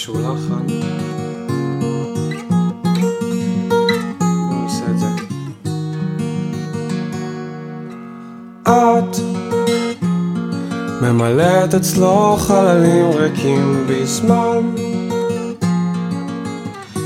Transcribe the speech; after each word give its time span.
איזשהו 0.00 0.14
לחן. 0.18 0.66
את 8.62 9.16
ממלאת 11.02 11.74
אצלו 11.74 12.36
חללים 12.38 13.10
ריקים 13.10 13.86
בזמן 13.88 14.74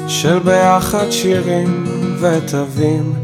של 0.09 0.39
ביחד 0.39 1.11
שירים 1.11 1.85
ותווים 2.21 3.15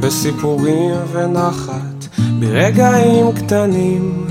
בסיפורים 0.00 0.94
ונחת 1.12 2.06
ברגעים 2.40 3.32
קטנים 3.32 4.26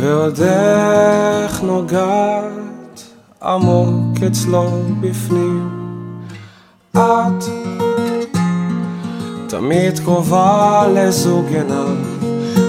בעוד 0.00 0.40
איך 0.42 1.62
נוגעת 1.62 2.69
עמוק 3.42 4.22
אצלו 4.26 4.70
בפנים. 5.00 5.68
את 6.92 7.44
תמיד 9.48 9.98
קרובה 9.98 10.86
לזוג 10.94 11.46
עיניו 11.46 11.88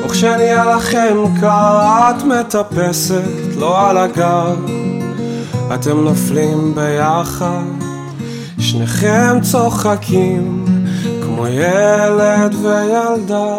וכשנהיה 0.05 0.75
לכם 0.75 1.15
קר 1.39 1.81
את 2.09 2.23
מטפסת 2.23 3.55
לא 3.57 3.89
על 3.89 3.97
הגב. 3.97 4.65
אתם 5.73 5.97
נופלים 5.97 6.75
ביחד 6.75 7.63
שניכם 8.59 9.39
צוחקים 9.41 10.65
כמו 11.23 11.47
ילד 11.47 12.55
וילדה. 12.61 13.57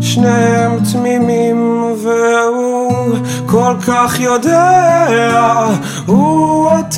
שניהם 0.00 0.78
תמימים 0.92 1.82
והוא 2.02 3.16
כל 3.46 3.74
כך 3.86 4.20
יודע 4.20 5.06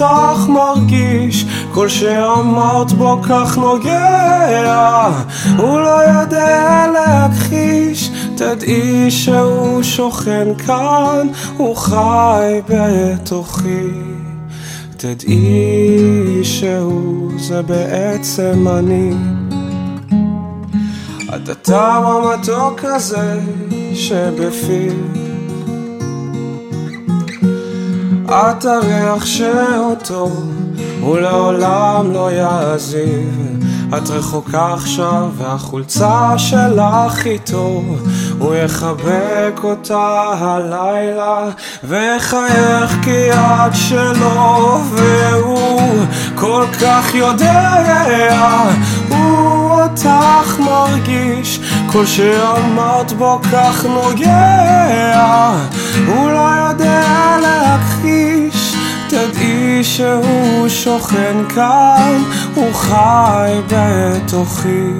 אותך 0.01 0.49
מרגיש. 0.49 1.45
כל 1.73 1.89
שאמרת 1.89 2.93
בו 2.93 3.19
כך 3.23 3.59
נוגע. 3.59 5.11
הוא 5.57 5.81
לא 5.81 6.21
יודע 6.21 6.87
להכחיש. 6.93 8.11
תדעי 8.37 9.11
שהוא 9.11 9.83
שוכן 9.83 10.49
כאן. 10.67 11.29
הוא 11.57 11.77
חי 11.77 12.61
בתוכי. 12.69 13.91
תדעי 14.97 16.41
שהוא 16.43 17.33
זה 17.39 17.63
בעצם 17.63 18.69
אני. 18.79 19.11
את 21.37 21.49
הטעם 21.49 22.05
המתוק 22.05 22.85
הזה 22.85 23.41
שבפי 23.95 24.89
את 28.35 28.65
הריח 28.65 29.27
שאותו 29.27 30.31
הוא 31.01 31.19
לעולם 31.19 32.13
לא 32.13 32.33
יעזיב 32.33 33.65
את 33.97 34.11
רחוקה 34.11 34.75
עכשיו 34.75 35.31
והחולצה 35.37 36.39
שלך 36.39 37.27
איתו. 37.27 37.83
הוא 38.39 38.55
יחבק 38.55 39.61
אותה 39.65 40.35
הלילה 40.39 41.51
ויחייך 41.85 42.97
כי 43.03 43.31
את 43.33 43.75
שלו 43.75 44.81
והוא 44.91 46.05
כל 46.35 46.65
כך 46.83 47.15
יודע. 47.15 48.65
הוא 49.09 49.83
אותך 49.83 50.59
מרגיש 50.59 51.61
כל 51.93 52.07
שאמרת 52.07 53.13
בו 53.13 53.41
כך 53.53 53.85
נוגע. 53.85 55.51
הוא 56.07 56.31
לא 56.31 56.39
יודע 56.39 56.94
שהוא 59.97 60.69
שוכן 60.69 61.37
כאן 61.55 62.23
הוא 62.55 62.73
חי 62.73 63.61
בתוכי. 63.69 64.91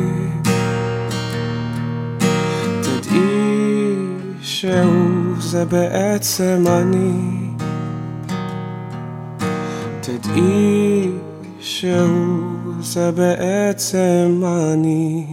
תדעי 2.83 3.97
שהוא 4.43 5.35
זה 5.39 5.65
בעצם 5.65 6.65
אני. 6.69 7.13
תדעי 10.01 11.11
שהוא 11.61 12.75
זה 12.81 13.13
בעצם 13.13 14.43
אני 14.73 15.27